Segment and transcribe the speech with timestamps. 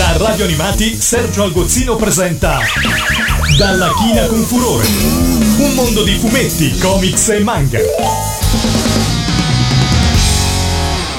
[0.00, 2.56] Da Radio Animati Sergio Algozzino presenta
[3.58, 4.86] Dalla china con furore.
[5.58, 7.78] Un mondo di fumetti, comics e manga.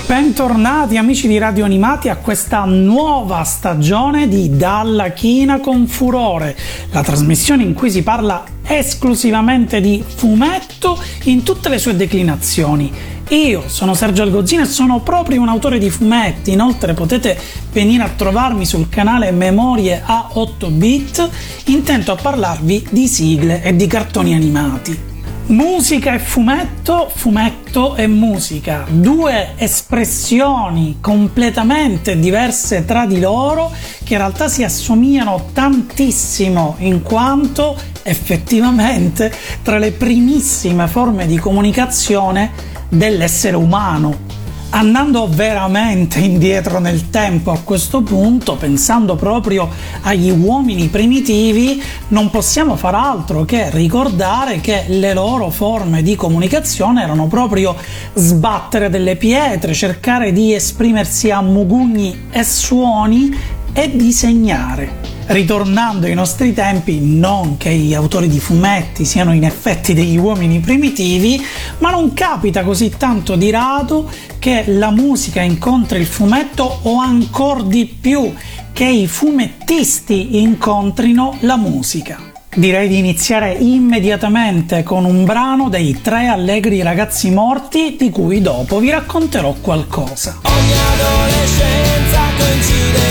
[0.07, 6.57] Bentornati amici di Radio Animati a questa nuova stagione di Dalla China con Furore,
[6.89, 12.91] la trasmissione in cui si parla esclusivamente di fumetto in tutte le sue declinazioni.
[13.31, 17.39] Io sono Sergio Algozzino e sono proprio un autore di fumetti, inoltre potete
[17.71, 21.29] venire a trovarmi sul canale Memorie a 8 bit,
[21.67, 24.99] intento a parlarvi di sigle e di cartoni animati.
[25.45, 33.71] Musica e fumetto, fumetto e musica, due espressioni completamente diverse tra di loro
[34.03, 42.70] che in realtà si assomigliano tantissimo in quanto effettivamente tra le primissime forme di comunicazione
[42.91, 44.39] dell'essere umano.
[44.73, 49.67] Andando veramente indietro nel tempo a questo punto, pensando proprio
[50.01, 57.03] agli uomini primitivi, non possiamo far altro che ricordare che le loro forme di comunicazione
[57.03, 57.75] erano proprio
[58.13, 64.99] sbattere delle pietre, cercare di esprimersi a mugugni e suoni e disegnare.
[65.27, 70.59] Ritornando ai nostri tempi, non che gli autori di fumetti siano in effetti degli uomini
[70.59, 71.41] primitivi,
[71.77, 77.61] ma non capita così tanto di rado che la musica incontri il fumetto o ancora
[77.61, 78.33] di più
[78.73, 82.29] che i fumettisti incontrino la musica.
[82.53, 88.79] Direi di iniziare immediatamente con un brano dei tre allegri ragazzi morti di cui dopo
[88.79, 90.39] vi racconterò qualcosa.
[90.43, 92.30] Ogni adolescenza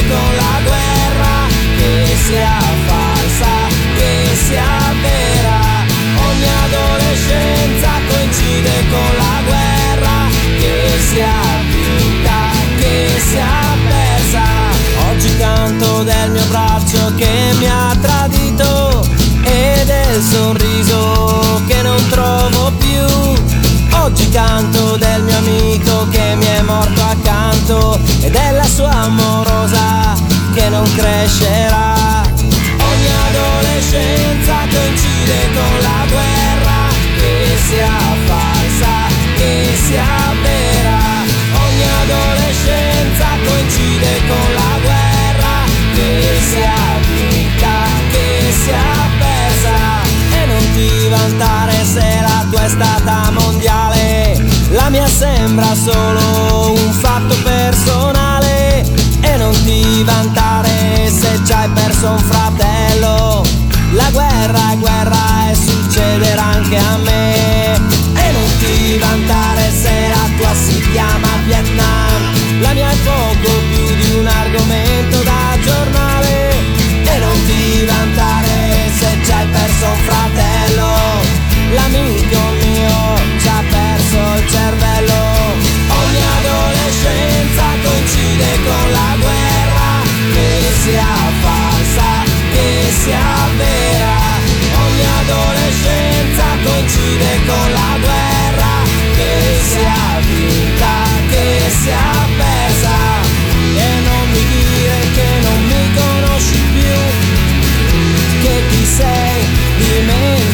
[0.09, 1.35] con la guerra,
[1.77, 3.53] che sia falsa,
[3.97, 5.61] che sia vera.
[6.27, 10.17] Ogni adolescenza coincide con la guerra,
[10.59, 12.39] che sia vinta,
[12.79, 14.45] che sia persa.
[15.11, 19.07] Oggi canto del mio braccio che mi ha tradito
[19.43, 22.89] e del sorriso che non trovo più.
[24.03, 29.09] Oggi canto del mio amico che mi è morto accanto e della sua
[29.61, 30.15] amorosa
[30.55, 32.23] che non crescerà.
[32.25, 38.95] Ogni adolescenza coincide con la guerra, che sia falsa,
[39.37, 40.99] che sia vera.
[41.65, 45.55] Ogni adolescenza coincide con la guerra,
[45.95, 46.75] che sia
[47.13, 47.75] vinta,
[48.11, 49.79] che sia persa.
[50.43, 56.93] E non ti vantare se la tua è stata mondiale, la mia sembra solo un
[56.93, 57.40] fatto
[60.05, 63.43] vantare se ci hai perso un fratello,
[63.93, 67.75] la guerra è guerra e succederà anche a me.
[68.15, 73.95] E non ti vantare se la tua si chiama Vietnam, la mia è poco più
[74.01, 76.51] di un argomento da giornale.
[77.05, 80.91] E non ti vantare se ci hai perso un fratello,
[81.75, 82.99] l'amico mio
[83.41, 85.21] ci ha perso il cervello.
[86.01, 89.40] Ogni adolescenza coincide con la guerra,
[93.03, 94.19] sia vera.
[94.85, 98.73] Ogni adolescenza coincide con la guerra,
[99.17, 99.33] che
[99.71, 100.93] sia vinta,
[101.31, 102.97] che sia persa.
[103.77, 106.99] E non mi dire che non mi conosci più,
[108.43, 109.39] che ti sei
[109.79, 110.50] dimenticato.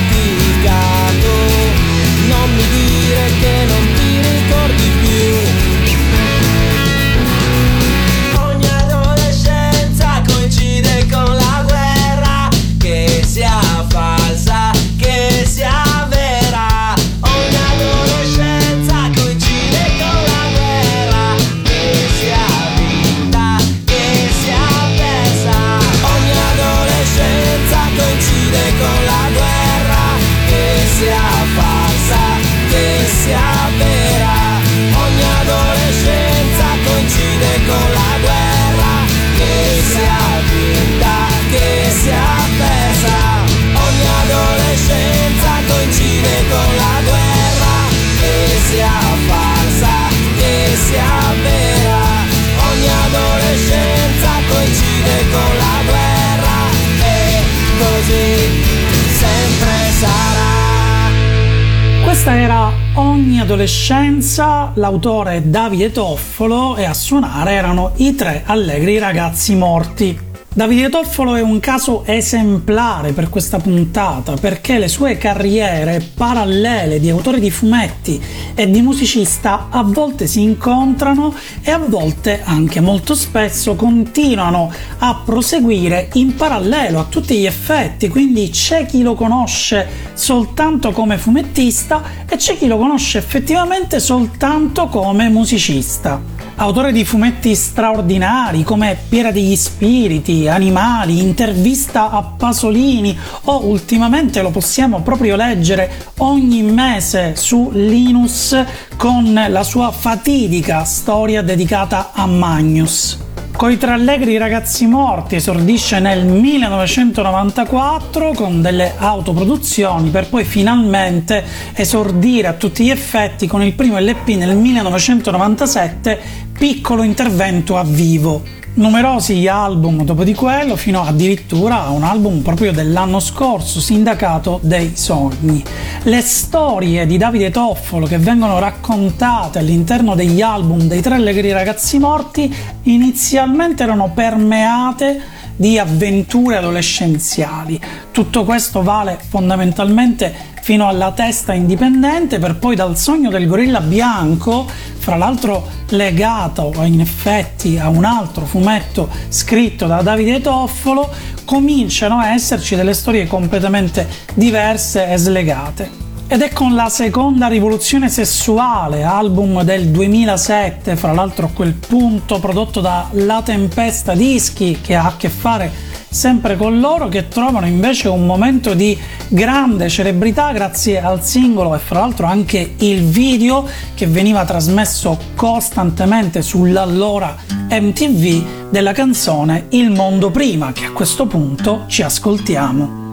[63.66, 70.16] Adolescenza, l'autore Davide Toffolo e a suonare erano i tre allegri ragazzi morti.
[70.54, 77.10] Davide Toffolo è un caso esemplare per questa puntata perché le sue carriere parallele di
[77.10, 78.22] autore di fumetti
[78.56, 81.32] e di musicista a volte si incontrano
[81.62, 88.08] e a volte, anche molto spesso, continuano a proseguire in parallelo a tutti gli effetti,
[88.08, 94.88] quindi c'è chi lo conosce soltanto come fumettista e c'è chi lo conosce effettivamente soltanto
[94.88, 103.66] come musicista autore di fumetti straordinari come Piera degli Spiriti, Animali, Intervista a Pasolini o
[103.66, 108.56] ultimamente lo possiamo proprio leggere ogni mese su Linus
[108.97, 113.25] con la sua fatidica storia dedicata a Magnus.
[113.56, 121.42] Coi tre allegri ragazzi morti esordisce nel 1994 con delle autoproduzioni per poi finalmente
[121.72, 126.20] esordire a tutti gli effetti con il primo LP nel 1997,
[126.53, 128.42] piccolo intervento a vivo
[128.76, 134.58] numerosi gli album dopo di quello, fino addirittura a un album proprio dell'anno scorso, Sindacato
[134.62, 135.62] dei Sogni.
[136.02, 141.98] Le storie di Davide Toffolo che vengono raccontate all'interno degli album dei tre allegri ragazzi
[141.98, 145.22] morti inizialmente erano permeate
[145.56, 147.80] di avventure adolescenziali.
[148.12, 154.66] Tutto questo vale fondamentalmente fino alla testa indipendente per poi dal sogno del gorilla bianco,
[154.98, 161.08] fra l'altro legato in effetti a un altro fumetto scritto da Davide Toffolo,
[161.44, 166.05] cominciano a esserci delle storie completamente diverse e slegate.
[166.28, 172.40] Ed è con la seconda rivoluzione sessuale, album del 2007, fra l'altro a quel punto
[172.40, 175.70] prodotto da La Tempesta Dischi, che ha a che fare
[176.08, 181.78] sempre con loro che trovano invece un momento di grande celebrità grazie al singolo e
[181.78, 183.64] fra l'altro anche il video
[183.94, 187.36] che veniva trasmesso costantemente sull'allora
[187.70, 193.05] MTV della canzone Il mondo prima che a questo punto ci ascoltiamo.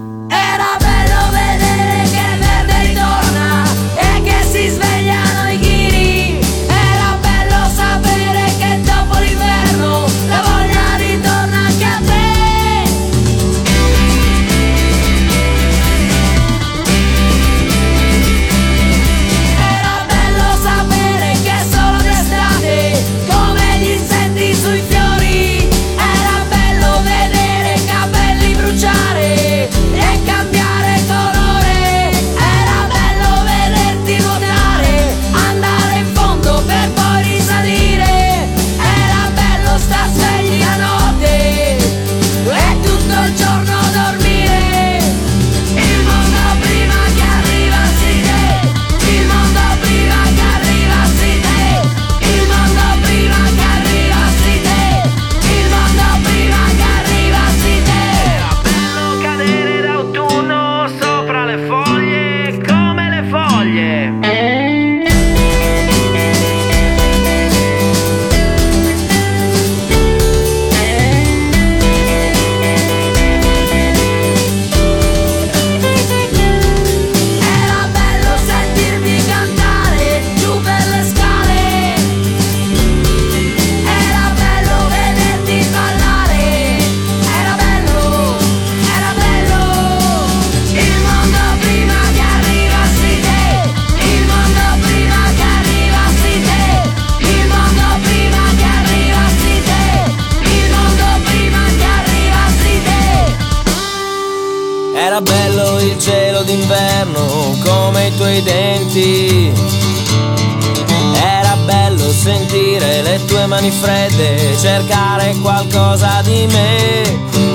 [113.53, 117.01] Mani fredde, cercare qualcosa di me.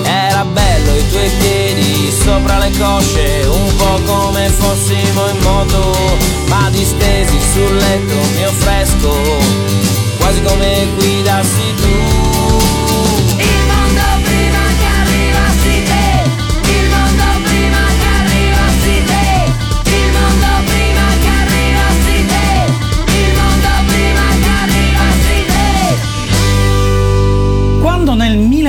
[0.05, 5.97] Era bello i tuoi piedi sopra le cosce, un po' come fossimo in moto,
[6.47, 9.13] ma distesi sul letto mio fresco,
[10.19, 11.98] quasi come guidassi tu.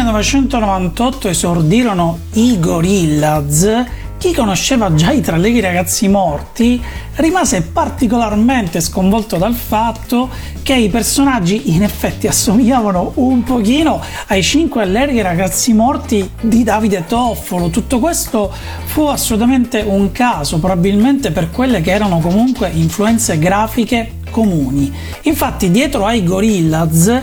[0.10, 3.86] 1998 esordirono i Gorillaz,
[4.18, 6.82] chi conosceva già i tralleghi ragazzi morti
[7.16, 10.30] rimase particolarmente sconvolto dal fatto
[10.64, 17.06] che i personaggi in effetti assomigliavano un pochino ai cinque allegri ragazzi morti di Davide
[17.08, 17.70] Toffolo.
[17.70, 18.52] Tutto questo
[18.86, 24.92] fu assolutamente un caso, probabilmente per quelle che erano comunque influenze grafiche comuni.
[25.24, 27.22] Infatti dietro ai Gorillaz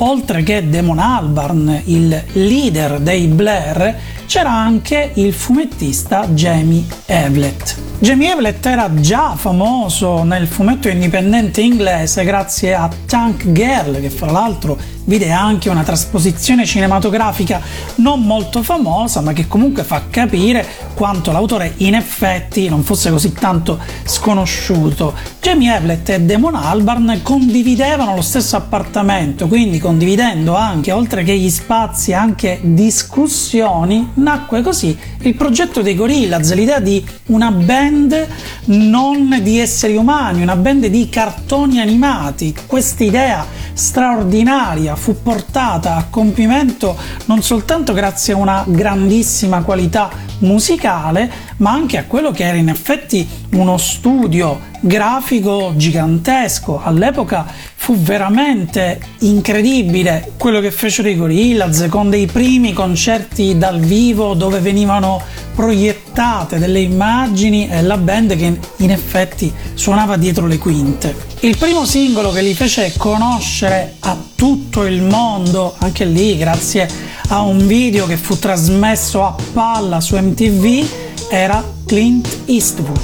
[0.00, 7.76] oltre che Damon Albarn, il leader dei Blair, c'era anche il fumettista Jamie Evlett.
[7.98, 14.30] Jamie Evlett era già famoso nel fumetto indipendente inglese grazie a Tank Girl, che fra
[14.30, 14.78] l'altro
[15.08, 17.60] vide anche una trasposizione cinematografica
[17.96, 23.32] non molto famosa, ma che comunque fa capire quanto l'autore in effetti non fosse così
[23.32, 25.14] tanto sconosciuto.
[25.40, 31.50] Jamie Evlett e Damon Albarn condividevano lo stesso appartamento, quindi condividendo anche, oltre che gli
[31.50, 38.26] spazi, anche discussioni, nacque così il progetto dei Gorillaz, l'idea di una band
[38.66, 42.54] non di esseri umani, una band di cartoni animati.
[42.66, 51.30] Questa idea straordinaria fu portata a compimento non soltanto grazie a una grandissima qualità musicale,
[51.58, 56.80] ma anche a quello che era in effetti uno studio grafico gigantesco.
[56.82, 57.46] All'epoca
[57.80, 64.58] fu veramente incredibile quello che fecero i Gorillaz con dei primi concerti dal vivo dove
[64.58, 65.22] venivano
[65.54, 71.16] proiettate delle immagini e la band che in effetti suonava dietro le quinte.
[71.40, 76.86] Il primo singolo che li fece conoscere a tutto il mondo, anche lì grazie
[77.28, 83.00] a un video che fu trasmesso a palla su MTV, era Clint Eastwood.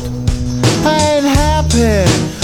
[0.84, 2.43] I ain't happy,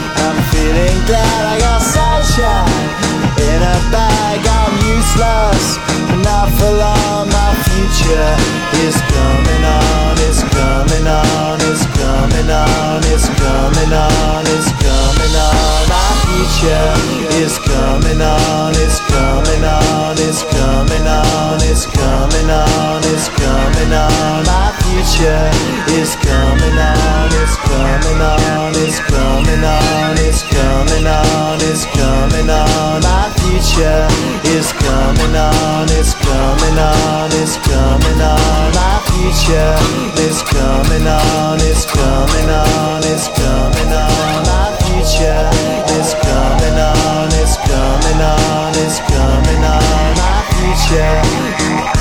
[0.71, 2.71] feeling glad I got sunshine
[3.49, 4.39] in a bag.
[4.59, 5.77] I'm useless,
[6.23, 7.40] not for long.
[7.69, 8.35] Future
[8.85, 10.17] is coming on.
[10.27, 11.59] It's coming on.
[11.69, 13.01] It's coming on.
[13.05, 14.45] It's coming on.
[14.47, 15.81] It's coming on.
[15.91, 16.93] My future
[17.41, 18.73] is coming on.
[18.75, 20.17] It's coming on.
[20.17, 21.61] It's coming on.
[21.61, 23.01] It's coming on.
[23.05, 24.43] It's coming on.
[24.45, 25.49] My future
[25.99, 27.29] is coming on.
[27.41, 28.73] It's coming on.
[28.75, 30.17] It's coming on.
[30.17, 31.59] It's coming on.
[31.61, 33.01] It's coming on.
[33.03, 34.07] My future
[34.55, 35.87] is coming on.
[35.91, 37.29] It's coming on.
[37.41, 38.73] It's coming on.
[38.73, 39.75] My future
[40.21, 41.59] is coming on.
[41.61, 43.03] It's coming on.
[43.03, 44.43] It's coming on.
[44.47, 45.49] My future
[45.97, 47.29] is coming on.
[47.41, 48.71] It's coming on.
[48.75, 50.15] It's coming on.
[50.17, 52.00] My future.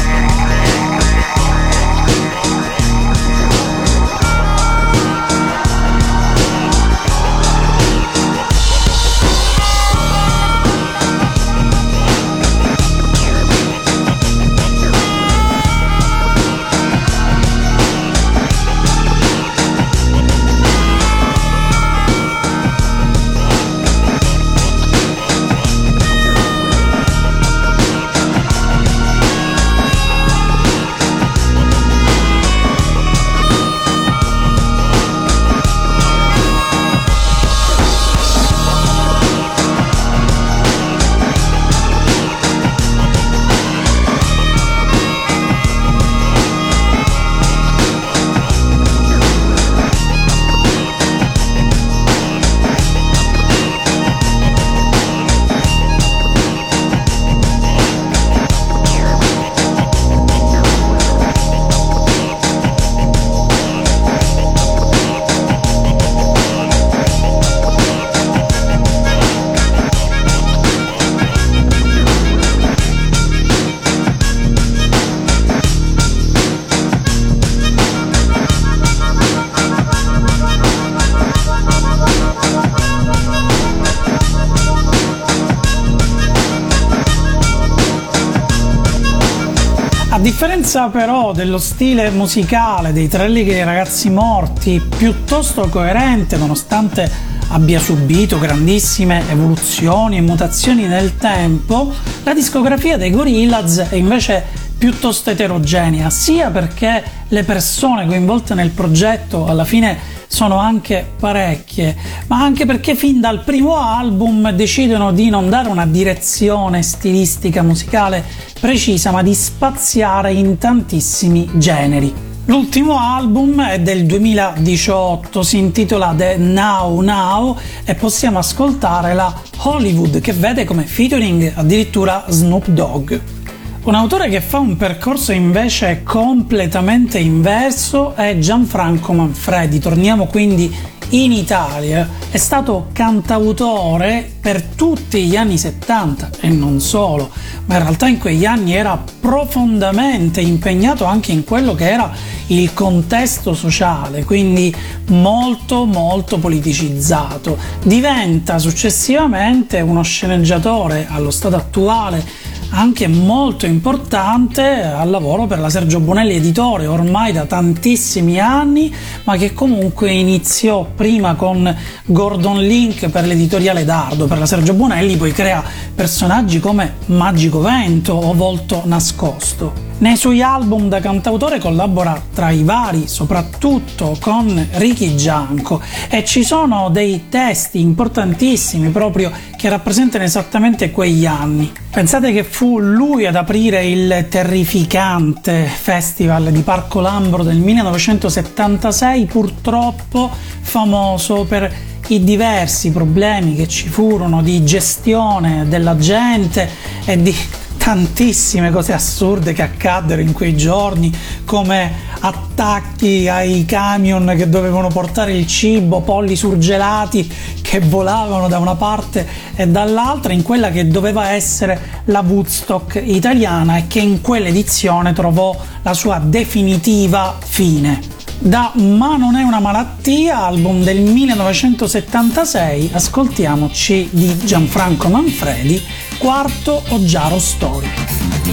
[90.41, 97.11] Differenza però dello stile musicale dei Tre dei Ragazzi Morti, piuttosto coerente nonostante
[97.49, 101.93] abbia subito grandissime evoluzioni e mutazioni nel tempo,
[102.23, 104.43] la discografia dei Gorillaz è invece
[104.79, 111.97] piuttosto eterogenea, sia perché le persone coinvolte nel progetto alla fine sono anche parecchie,
[112.29, 118.25] ma anche perché fin dal primo album decidono di non dare una direzione stilistica musicale
[118.61, 122.15] precisa, ma di spaziare in tantissimi generi.
[122.45, 130.21] L'ultimo album è del 2018, si intitola The Now Now e possiamo ascoltare la Hollywood
[130.21, 133.40] che vede come featuring addirittura Snoop Dogg.
[133.83, 139.79] Un autore che fa un percorso invece completamente inverso è Gianfranco Manfredi.
[139.79, 140.71] Torniamo quindi
[141.11, 142.07] in Italia.
[142.31, 147.31] È stato cantautore per tutti gli anni 70 e non solo,
[147.65, 152.13] ma in realtà in quegli anni era profondamente impegnato anche in quello che era
[152.49, 154.75] il contesto sociale, quindi
[155.09, 157.57] molto molto politicizzato.
[157.83, 166.01] Diventa successivamente uno sceneggiatore allo stato attuale anche molto importante al lavoro per la Sergio
[166.01, 171.75] Bonelli Editore, ormai da tantissimi anni, ma che comunque iniziò prima con
[172.07, 175.63] Gordon Link per l'editoriale Dardo, per la Sergio Bonelli, poi crea
[175.95, 179.90] personaggi come Magico Vento o Volto Nascosto.
[180.01, 186.43] Nei suoi album da cantautore collabora tra i vari soprattutto con Ricky Gianco e ci
[186.43, 191.71] sono dei testi importantissimi proprio che rappresentano esattamente quegli anni.
[191.91, 200.31] Pensate che fu lui ad aprire il terrificante festival di Parco Lambro del 1976, purtroppo
[200.63, 201.71] famoso per
[202.07, 206.71] i diversi problemi che ci furono di gestione della gente
[207.05, 207.37] e di
[207.83, 211.11] tantissime cose assurde che accaddero in quei giorni,
[211.47, 211.91] come
[212.21, 219.27] attacchi ai camion che dovevano portare il cibo, polli surgelati che volavano da una parte
[219.55, 225.57] e dall'altra in quella che doveva essere la Woodstock italiana e che in quell'edizione trovò
[225.83, 228.10] la sua definitiva fine.
[228.43, 235.81] Da Ma non è una malattia, album del 1976, ascoltiamoci di Gianfranco Manfredi
[236.17, 237.87] quarto Oggiaro Story.
[237.87, 238.51] I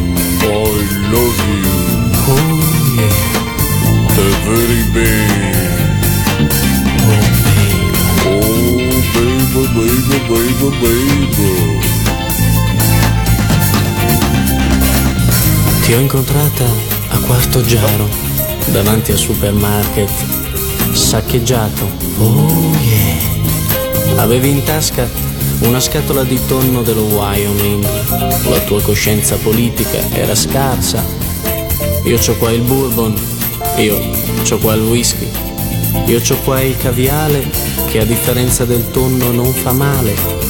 [1.09, 1.67] love you.
[2.27, 2.35] Oh
[2.97, 3.15] yeah.
[4.13, 6.51] The very bad.
[8.25, 8.43] Oh
[9.13, 9.55] baby.
[9.55, 11.79] Oh baby, baby, baby.
[15.81, 16.65] Ti ho incontrata
[17.09, 18.09] a Quarto Giaro,
[18.71, 20.09] davanti al supermarket,
[20.91, 21.89] saccheggiato.
[22.19, 24.21] Oh yeah.
[24.21, 25.07] Avevi in tasca
[25.59, 27.85] una scatola di tonno dello Wyoming.
[28.49, 31.03] La tua coscienza politica era scarsa.
[32.03, 33.13] Io c'ho qua il bourbon,
[33.77, 33.99] io
[34.43, 35.29] c'ho qua il whisky,
[36.05, 37.45] io c'ho qua il caviale
[37.87, 40.46] che a differenza del tonno non fa male.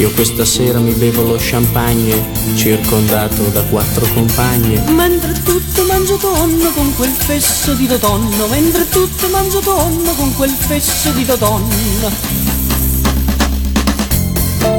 [0.00, 4.80] Io questa sera mi bevo lo champagne, circondato da quattro compagne.
[4.92, 10.52] Mentre tutto mangio tonno con quel fesso di tonno, mentre tutto mangio tonno con quel
[10.52, 12.10] fesso di tonno.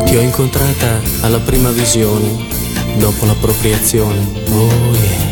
[0.05, 2.47] Ti ho incontrata alla prima visione,
[2.97, 4.25] dopo l'appropriazione.
[4.49, 5.31] Oh yeah.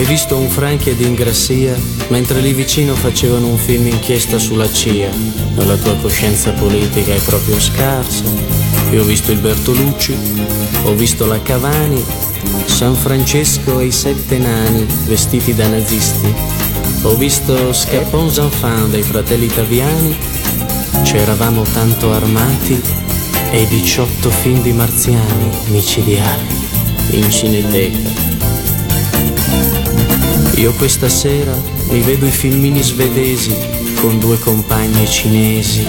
[0.00, 5.10] Hai visto un Franchi ed Ingrassia, mentre lì vicino facevano un film inchiesta sulla CIA.
[5.58, 8.24] E la tua coscienza politica è proprio scarsa.
[8.92, 10.16] Io ho visto il Bertolucci,
[10.84, 12.02] ho visto la Cavani,
[12.64, 16.34] San Francesco e i sette nani vestiti da nazisti.
[17.02, 20.16] Ho visto Scapon Zanfan dei fratelli italiani
[21.02, 22.80] C'eravamo tanto armati
[23.50, 26.46] e i 18 film di marziani micidiali
[27.10, 28.29] in cineteca.
[30.60, 31.56] Io questa sera
[31.88, 33.56] mi vedo i filmini svedesi
[33.98, 35.86] con due compagne cinesi.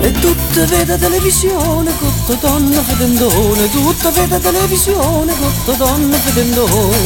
[0.00, 6.96] E tutte vede televisione, tutto donna fedendone, tutte vede televisione, tutto donna fedendone.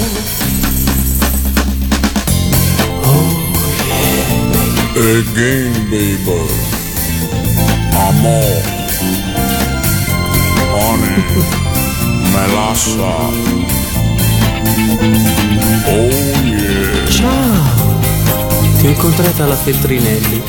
[4.97, 6.47] Again, baby.
[7.93, 8.63] Amor.
[10.73, 11.25] Honey.
[12.33, 13.70] Melassa.
[15.87, 16.09] Oh
[16.45, 17.07] yeah.
[17.09, 17.99] Ciao!
[18.79, 20.43] Ti ho incontrata alla Feltrinelli.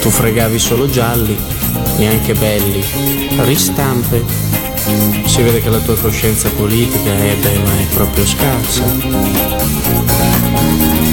[0.00, 1.36] Tu fregavi solo gialli,
[1.98, 2.84] neanche belli.
[3.38, 4.22] Ristampe.
[5.24, 8.84] Si vede che la tua coscienza politica è, beh, ma proprio scarsa.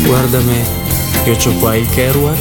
[0.06, 0.64] Guarda me,
[1.26, 2.38] io ho qua il Kerouac,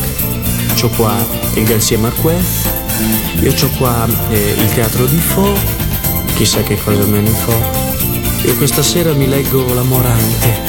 [0.83, 1.15] ho qua
[1.55, 2.69] il Garcia Marquez,
[3.41, 5.55] io ho qua eh, il teatro di Fo,
[6.35, 7.92] chissà che cosa me ne fa.
[8.45, 10.61] Io questa sera mi leggo La Morante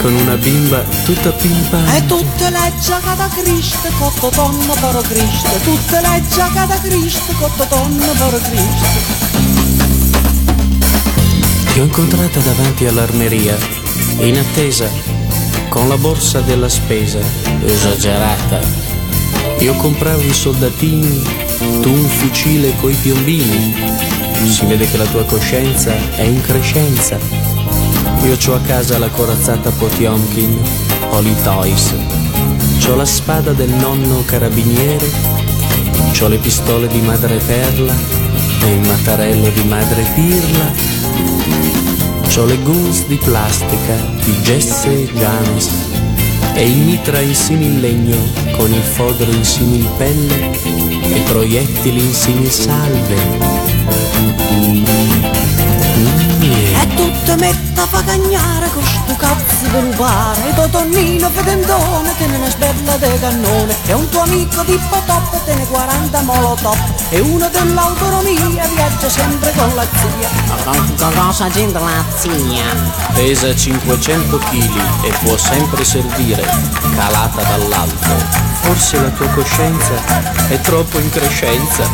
[0.00, 1.96] con una bimba tutta pimpante.
[1.96, 7.32] E tutte le giacca da Cristo, cotto tonno per Cristo, tutte le giacca da Cristo,
[7.38, 8.86] cotto tonno per Cristo.
[11.72, 13.56] Ti ho incontrata davanti all'armeria,
[14.18, 14.90] in attesa,
[15.68, 17.20] con la borsa della spesa,
[17.64, 18.58] esagerata.
[19.60, 21.22] Io compravo i soldatini,
[21.80, 24.21] tu un fucile coi piombini.
[24.44, 27.18] Si vede che la tua coscienza è in crescenza.
[28.24, 30.56] Io c'ho a casa la corazzata Potiomkin,
[31.10, 31.92] Holy Toys.
[32.78, 35.10] C'ho la spada del nonno carabiniere,
[36.12, 37.94] c'ho le pistole di madre Perla
[38.62, 40.72] e il mattarello di madre Pirla.
[42.28, 45.70] C'ho le goons di plastica di Jesse James
[46.54, 48.16] e il mitra in simil legno
[48.56, 54.11] con il fodero in simil pelle e proiettili in simil salve.
[56.74, 62.36] E tutte metta fa cagnare con sto cazzo di lupare, e tuo tonnino fedendone tiene
[62.36, 66.76] una sberla de cannone, e un tuo amico di potop tiene 40 molotov,
[67.10, 70.28] e uno dell'autonomia viaggia sempre con la zia.
[70.64, 72.64] Con cosa gente la zia?
[73.14, 76.44] Pesa 500 kg e può sempre servire,
[76.94, 78.50] calata dall'alto.
[78.62, 79.94] Forse la tua coscienza
[80.48, 81.88] è troppo in crescenza.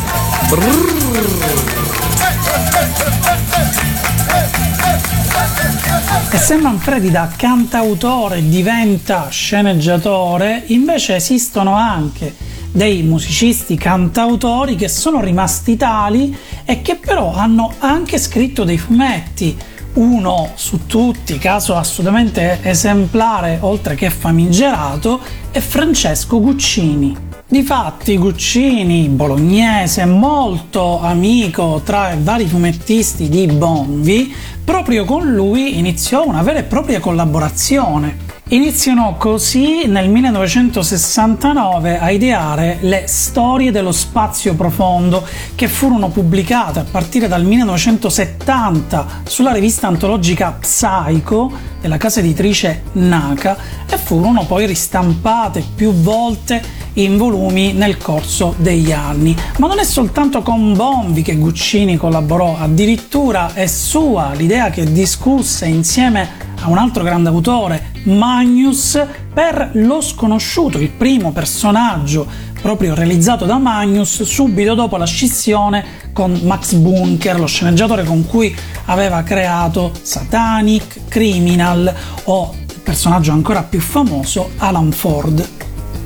[6.31, 12.35] E se Manfredi da cantautore diventa sceneggiatore, invece esistono anche
[12.71, 19.57] dei musicisti cantautori che sono rimasti tali e che però hanno anche scritto dei fumetti.
[19.93, 27.28] Uno su tutti, caso assolutamente esemplare oltre che famigerato, è Francesco Guccini.
[27.51, 34.31] Difatti Guccini, bolognese, molto amico tra i vari fumettisti di Bonvi,
[34.63, 38.28] proprio con lui iniziò una vera e propria collaborazione.
[38.51, 46.85] Iniziano così nel 1969 a ideare le storie dello spazio profondo che furono pubblicate a
[46.89, 53.55] partire dal 1970 sulla rivista antologica Psycho della casa editrice Naka
[53.87, 56.59] e furono poi ristampate più volte
[56.93, 59.35] in volumi nel corso degli anni.
[59.59, 65.67] Ma non è soltanto con Bombi che Guccini collaborò, addirittura è sua l'idea che discusse
[65.67, 68.99] insieme a un altro grande autore, Magnus,
[69.33, 72.27] per Lo sconosciuto, il primo personaggio
[72.61, 78.55] proprio realizzato da Magnus subito dopo la scissione con Max Bunker, lo sceneggiatore con cui
[78.85, 81.93] aveva creato Satanic, Criminal
[82.25, 85.47] o il personaggio ancora più famoso Alan Ford.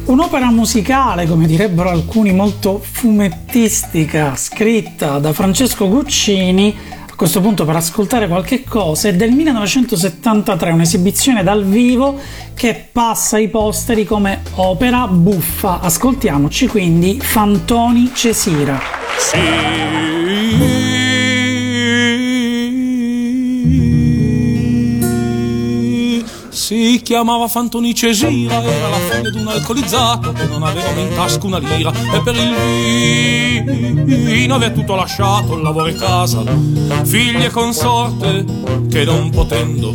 [0.06, 6.76] Un'opera musicale, come direbbero alcuni, molto fumettistica, scritta da Francesco Guccini,
[7.14, 12.20] a questo punto per ascoltare qualche cosa, è del 1973, un'esibizione dal vivo
[12.56, 15.80] che passa ai posteri come opera buffa.
[15.80, 18.82] Ascoltiamoci quindi Fantoni Cesira.
[27.02, 31.58] Chiamava Fantoni Cesira, era la figlia di un alcolizzato che non aveva in tasca una
[31.58, 31.92] lira.
[31.92, 36.44] E per il vino aveva tutto lasciato, lavoro e casa,
[37.04, 38.46] figlie e consorte
[38.90, 39.92] che non potendo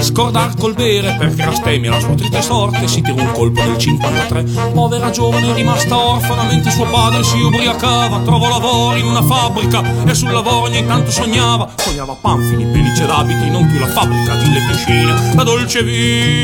[0.00, 3.78] scordar col bere perché era stemmia la sua triste sorte si tirò un colpo nel
[3.78, 9.82] 53 povera giovane rimasta orfana mentre suo padre si ubriacava trovò lavoro in una fabbrica
[10.04, 11.68] e sul lavoro ogni tanto sognava.
[11.76, 16.35] Sognava panfili pellicce d'abiti non più la fabbrica di le piscine la dolce vita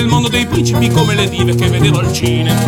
[0.00, 2.64] del mondo dei principi come le dive che vedeva al cinema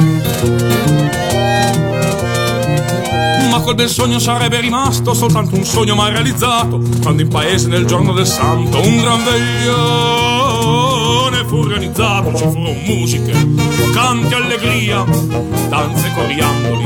[3.50, 7.86] ma quel bel sogno sarebbe rimasto soltanto un sogno mai realizzato quando in paese nel
[7.86, 9.72] giorno del santo un gran veglione
[11.46, 13.32] fu organizzato ci furono musiche
[13.94, 15.02] canti allegria
[15.68, 16.84] danze coriandoli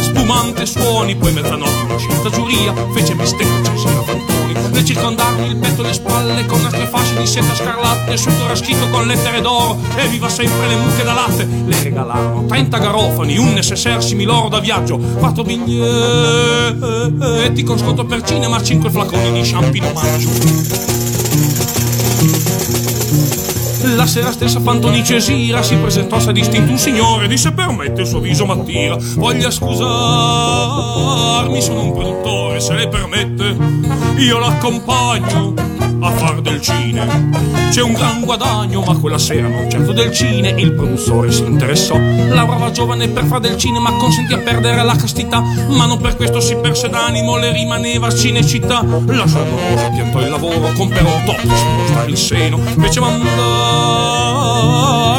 [0.00, 4.13] spumante suoni poi mezzanotte una scelta giuria fece bistecca cesina
[4.44, 8.32] fantoni nel circondarmi il petto e le spalle con altre fasce di seta scarlatte sul
[8.54, 11.48] scritto con lettere d'oro e viva sempre le mucche da latte.
[11.64, 15.72] Le regalarono 30 garofani un necessaire similoro da viaggio quattro biglietti
[17.62, 21.03] con sconto per cinema 5 flaconi di champino maggio
[24.04, 28.20] La sera stessa Fantonice gira Si presentò a distinto un signore Disse permette il suo
[28.20, 29.88] viso m'attira Voglia scusarmi
[31.62, 33.56] Sono un produttore Se le permette
[34.18, 35.54] Io l'accompagno
[36.04, 37.30] a far del cine.
[37.70, 40.50] C'è un gran guadagno ma quella sera non certo del cine.
[40.50, 45.40] Il produttore si interessò La giovane per far del cinema Consentì a perdere la castità.
[45.40, 48.84] Ma non per questo si perse d'animo Le rimaneva cinecittà.
[49.06, 51.40] La sua amorosa piantò il lavoro Comperò per
[51.86, 53.93] stare il seno Fece mandare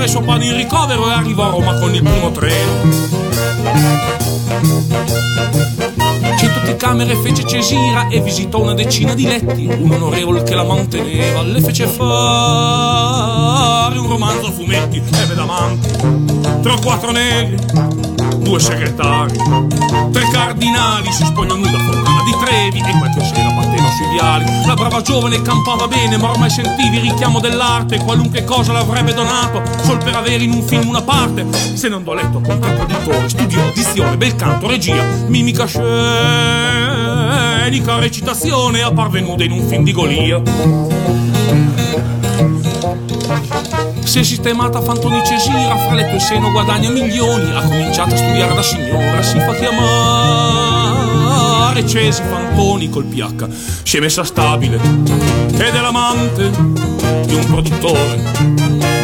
[0.07, 3.25] suo padre in ricovero E arrivò a Roma con il primo treno
[6.37, 9.65] 100 camere fece Cesira e visitò una decina di letti.
[9.65, 12.07] Un onorevole che la manteneva le fece fare
[13.97, 14.97] un romanzo a fumetti.
[14.97, 15.89] Ebbe davanti
[16.61, 17.57] tre o quattro negri,
[18.45, 19.33] due segretari,
[20.11, 21.11] tre cardinali.
[21.11, 24.45] Si spogliò nuda Fontana di Trevi e qualche sera batteva sui viali.
[24.67, 27.97] La brava giovane campava bene, ma ormai sentivi il richiamo dell'arte.
[27.97, 31.47] Qualunque cosa l'avrebbe donato, sol per avere in un film una parte.
[31.73, 35.89] Se non do letto con contraddittori, studiò dizione, bel canto, regia, mimica scenica,
[37.97, 40.41] recitazione, apparve nuda in un film di Golia.
[44.05, 48.63] È sistemata Fantonice Gira, fra letto e seno guadagna milioni, ha cominciato a studiare da
[48.63, 50.95] signora, si fa chiamare
[51.85, 58.94] Cesi Fantoni col PH, si è messa stabile ed è l'amante di un produttore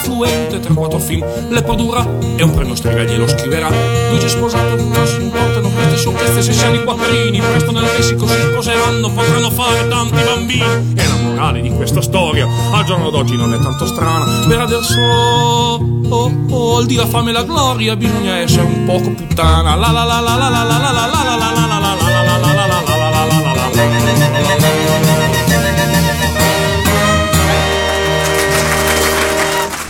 [0.00, 3.68] influente, 3-4 film le produrrà e un premio strega glielo scriverà.
[4.08, 8.26] Lui già sposato, non si importano queste sciocchezze se siano i quattrini, presto nel Messico
[8.26, 10.94] si sposeranno, potranno fare tanti bambini.
[10.96, 14.98] E la morale di questa storia al giorno d'oggi non è tanto strana, per adesso
[14.98, 19.74] oh, oh, al di la fame e la gloria bisogna essere un poco puttana.
[19.74, 21.79] La la la la la la la la la la la la la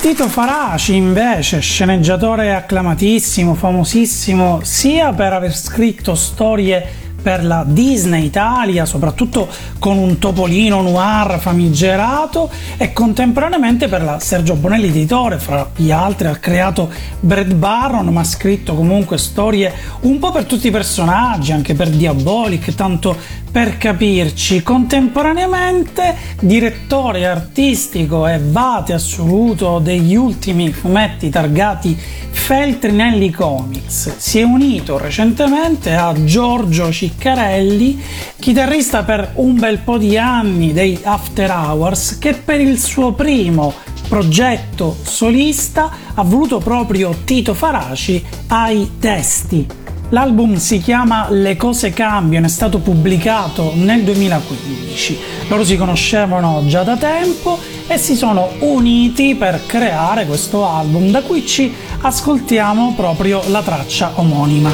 [0.01, 8.87] Tito Faraci invece, sceneggiatore acclamatissimo, famosissimo, sia per aver scritto storie per la Disney Italia,
[8.87, 9.47] soprattutto
[9.79, 16.29] con un topolino noir famigerato e contemporaneamente per la Sergio Bonelli editore, fra gli altri
[16.29, 21.53] ha creato Brad Barron, ma ha scritto comunque storie un po' per tutti i personaggi,
[21.53, 23.15] anche per Diabolic, tanto
[23.51, 31.99] per capirci, contemporaneamente direttore artistico e vate assoluto degli ultimi fumetti targati
[32.31, 38.01] Feltrinelli Comics, si è unito recentemente a Giorgio Ciccarelli,
[38.39, 43.75] chitarrista per un bel po' di anni dei After Hours, che per il suo primo
[44.09, 52.47] progetto solista ha voluto proprio Tito Faraci ai testi L'album si chiama Le cose cambiano,
[52.47, 55.19] è stato pubblicato nel 2015.
[55.47, 61.23] Loro si conoscevano già da tempo e si sono uniti per creare questo album, da
[61.23, 64.71] cui ci ascoltiamo proprio la traccia omonima.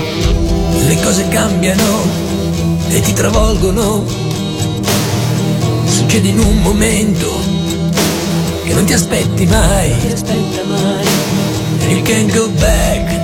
[0.86, 2.00] Le cose cambiano
[2.88, 4.04] e ti travolgono.
[5.84, 7.30] Succede in un momento
[8.64, 9.90] che non ti aspetti mai.
[11.88, 13.15] You can't go back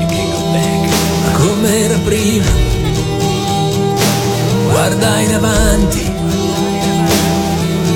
[1.42, 2.50] come era prima.
[4.70, 6.12] Guarda in avanti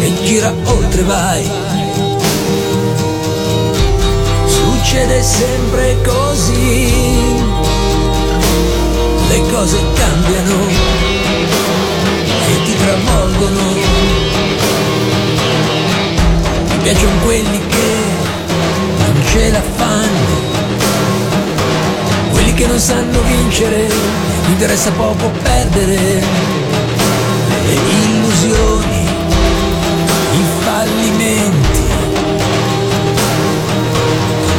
[0.00, 1.50] e gira oltre vai.
[4.46, 6.92] Succede sempre così,
[9.28, 10.59] le cose cambiano
[12.48, 13.64] e ti travolgono.
[16.68, 17.88] Mi piacciono quelli che
[18.98, 19.86] non ce la fanno
[22.57, 23.87] che non sanno vincere,
[24.47, 26.23] mi interessa poco perdere.
[27.66, 29.05] Le illusioni,
[30.33, 31.85] i fallimenti,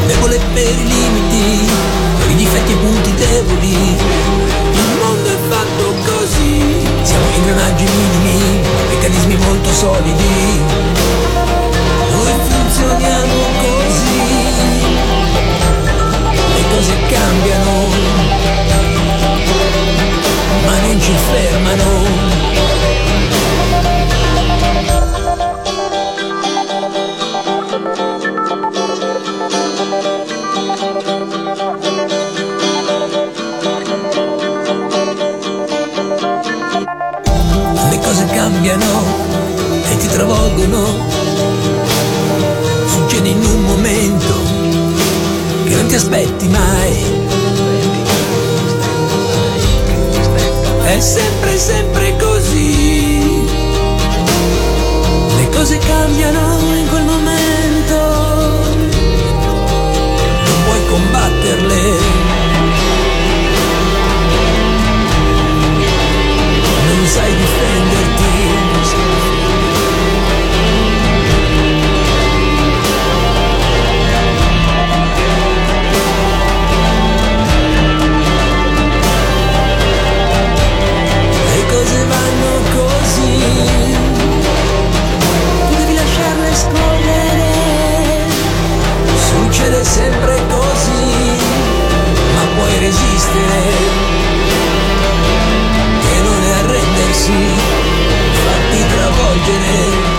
[0.05, 1.69] debole per i limiti,
[2.19, 3.97] per i difetti e i punti deboli.
[4.73, 11.16] Il mondo è fatto così, siamo ingranaggi minimi, meccanismi molto solidi.
[16.77, 17.71] Cose cambiano,
[20.63, 21.85] ma non ci fermano.
[37.89, 38.85] Le cose cambiano
[39.83, 40.85] e ti travolgono,
[42.85, 44.46] succede in un momento
[45.87, 46.95] non ti aspetti mai.
[50.83, 53.45] È sempre, sempre così.
[55.37, 57.95] Le cose cambiano in quel momento.
[60.45, 61.81] Non puoi combatterle.
[66.87, 67.56] Non sai di
[89.77, 91.05] succede sempre così,
[92.33, 93.61] ma puoi resistere.
[96.01, 97.31] E non arrendersi,
[98.31, 100.15] fatti travolgere.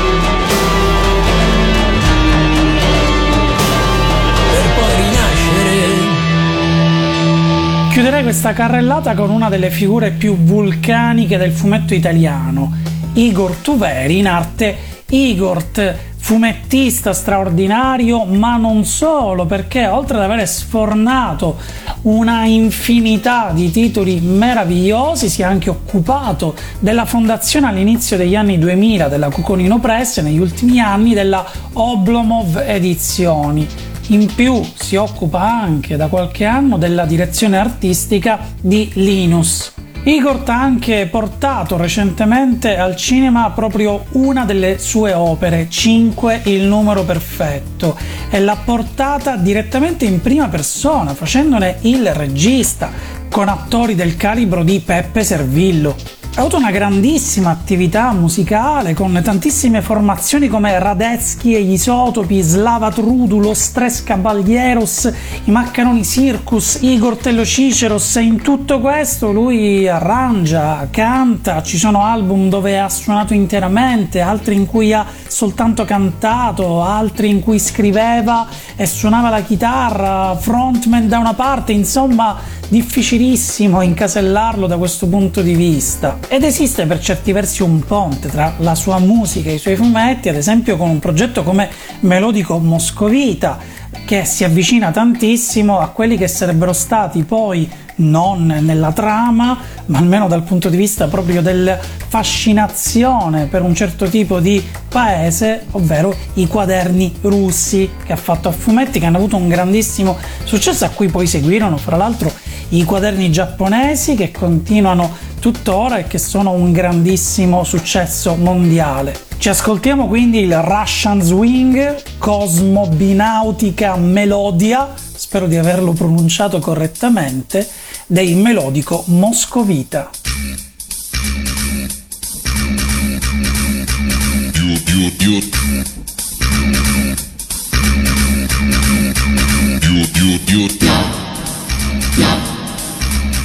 [7.91, 12.77] Chiuderei questa carrellata con una delle figure più vulcaniche del fumetto italiano,
[13.15, 14.77] Igor Tuveri, in arte
[15.11, 15.97] Igort,
[16.29, 21.57] fumettista straordinario, ma non solo, perché oltre ad aver sfornato
[22.03, 29.09] una infinità di titoli meravigliosi, si è anche occupato della fondazione all'inizio degli anni 2000
[29.09, 33.67] della Cuconino Press e negli ultimi anni della Oblomov Edizioni.
[34.09, 39.73] In più si occupa anche da qualche anno della direzione artistica di Linus.
[40.05, 47.05] Igor ha anche portato recentemente al cinema proprio una delle sue opere, 5 Il numero
[47.05, 47.99] perfetto,
[48.31, 52.91] e l'ha portata direttamente in prima persona, facendone il regista,
[53.29, 56.18] con attori del calibro di Peppe Servillo.
[56.39, 62.93] Ha avuto una grandissima attività musicale con tantissime formazioni come Radetzky e gli Isotopi, Slava
[62.93, 65.13] Trudulo, Stress Caballeros,
[65.47, 72.05] i Maccanoni Circus, Igor Tello Ciceros e in tutto questo lui arrangia, canta, ci sono
[72.05, 78.47] album dove ha suonato interamente, altri in cui ha soltanto cantato, altri in cui scriveva
[78.77, 82.37] e suonava la chitarra, frontman da una parte, insomma
[82.69, 86.19] difficilissimo incasellarlo da questo punto di vista.
[86.29, 90.29] Ed esiste per certi versi un ponte tra la sua musica e i suoi fumetti,
[90.29, 93.59] ad esempio con un progetto come Melodico Moscovita,
[94.05, 100.29] che si avvicina tantissimo a quelli che sarebbero stati poi non nella trama, ma almeno
[100.29, 106.47] dal punto di vista proprio della fascinazione per un certo tipo di paese, ovvero i
[106.47, 111.09] quaderni russi che ha fatto a fumetti, che hanno avuto un grandissimo successo, a cui
[111.09, 112.33] poi seguirono fra l'altro
[112.71, 119.27] i quaderni giapponesi che continuano tuttora e che sono un grandissimo successo mondiale.
[119.39, 127.67] Ci ascoltiamo quindi il Russian Swing, Cosmobinautica Melodia, spero di averlo pronunciato correttamente,
[128.07, 130.11] dei Melodico Moscovita.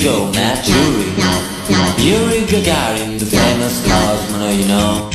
[0.00, 1.12] ago, met Yuri.
[2.00, 5.10] Yuri Gagarin, the famous cosmonaut, oh, you know.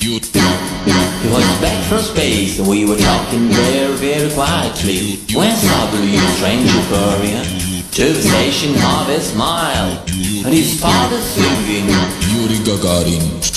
[0.00, 5.18] He was back from space, and we were talking very, very quietly.
[5.34, 11.88] When suddenly a stranger hurried to the station of a smile, and his father singing,
[12.32, 13.49] Yuri Gagarin.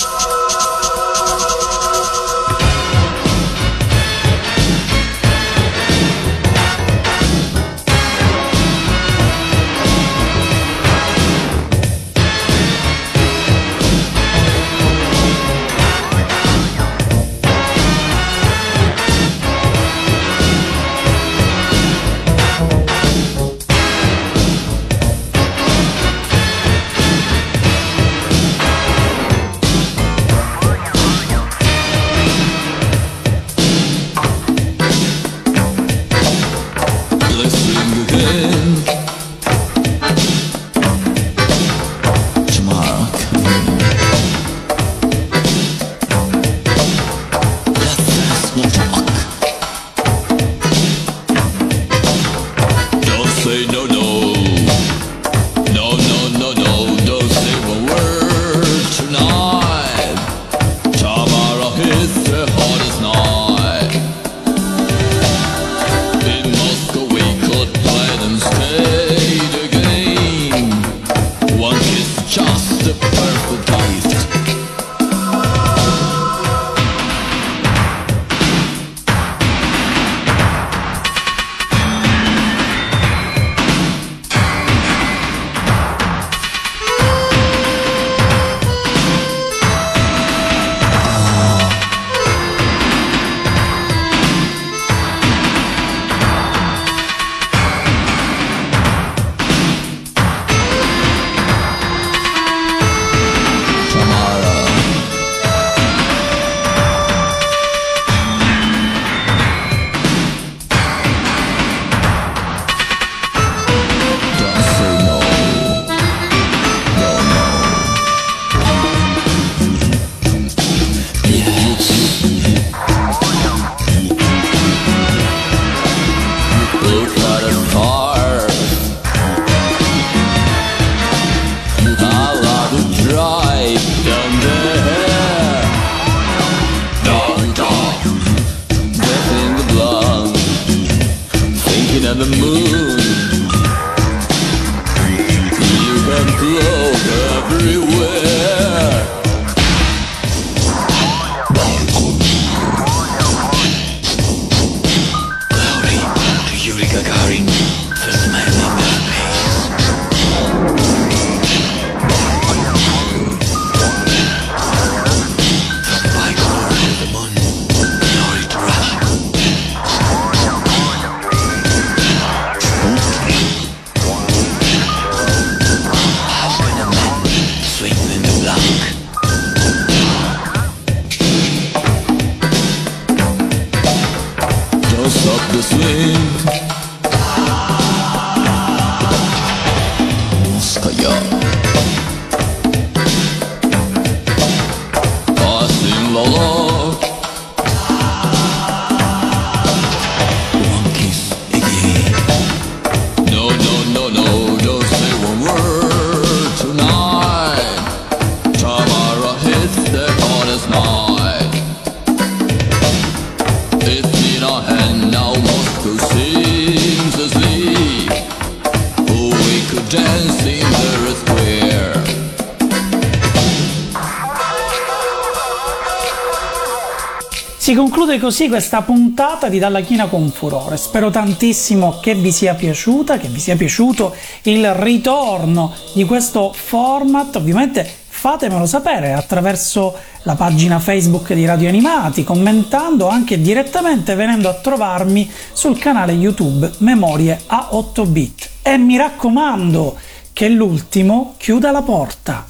[228.24, 230.78] Così questa puntata di Dalla China con Furore.
[230.78, 237.36] Spero tantissimo che vi sia piaciuta, che vi sia piaciuto il ritorno di questo format.
[237.36, 244.54] Ovviamente fatemelo sapere attraverso la pagina Facebook di Radio Animati, commentando anche direttamente venendo a
[244.54, 248.48] trovarmi sul canale YouTube Memorie a 8 bit.
[248.62, 249.98] E mi raccomando
[250.32, 252.46] che l'ultimo chiuda la porta.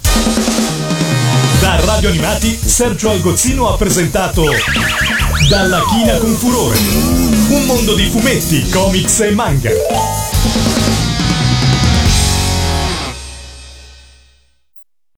[1.59, 4.43] Da Radio Animati, Sergio Algozzino ha presentato
[5.47, 6.77] Dalla China con Furore.
[7.49, 10.24] Un mondo di fumetti, comics e manga.